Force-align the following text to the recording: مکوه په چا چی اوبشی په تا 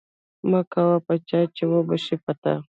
مکوه 0.49 0.97
په 1.05 1.13
چا 1.27 1.39
چی 1.55 1.63
اوبشی 1.71 2.15
په 2.23 2.31
تا 2.41 2.53